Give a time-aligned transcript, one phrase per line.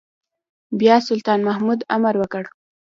[0.79, 2.43] بيا سلطان محمود امر وکړ.